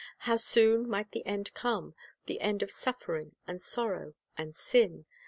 [0.25, 1.93] How soon might the end come,—
[2.25, 5.05] the end of suffering and sorrow and sin!